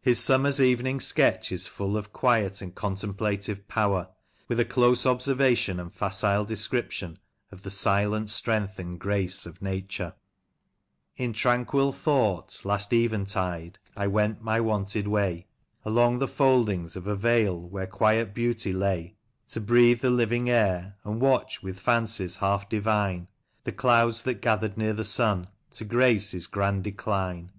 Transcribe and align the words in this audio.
His" 0.00 0.20
Summer's 0.22 0.60
Evening 0.62 1.00
Sketch" 1.00 1.50
is 1.50 1.66
full 1.66 1.96
of 1.96 2.12
quiet 2.12 2.62
and 2.62 2.70
lo 2.70 2.82
Lancashire 2.84 2.92
Characters 2.94 3.02
and 3.02 3.18
Places, 3.18 3.44
contemplative 3.48 3.68
power, 3.68 4.08
with 4.46 4.60
a 4.60 4.64
close 4.64 5.04
observation 5.04 5.80
and 5.80 5.92
facile 5.92 6.44
description 6.44 7.18
of 7.50 7.64
"the 7.64 7.70
silent 7.70 8.30
strength 8.30 8.78
and 8.78 9.00
grace" 9.00 9.46
of 9.46 9.60
Nature: 9.60 10.14
—In 11.16 11.32
tranquil 11.32 11.90
thought, 11.90 12.64
last 12.64 12.92
eventide, 12.92 13.80
I 13.96 14.06
went 14.06 14.40
my 14.44 14.60
wonted 14.60 15.08
way, 15.08 15.48
Along 15.84 16.20
the 16.20 16.28
foldings 16.28 16.94
of 16.94 17.08
a 17.08 17.16
vale 17.16 17.68
where 17.68 17.88
quiet 17.88 18.32
beauty 18.32 18.72
lay, 18.72 19.16
To 19.48 19.60
breathe 19.60 20.02
the 20.02 20.10
living 20.10 20.48
air, 20.48 20.94
and 21.02 21.20
watch 21.20 21.64
with 21.64 21.80
fancies 21.80 22.36
half 22.36 22.68
divine 22.68 23.26
The 23.64 23.72
clouds 23.72 24.22
that 24.22 24.34
gathered 24.40 24.78
near 24.78 24.92
the 24.92 25.02
sun, 25.02 25.48
to 25.70 25.84
grace 25.84 26.30
his 26.30 26.46
grand 26.46 26.84
decline. 26.84 27.50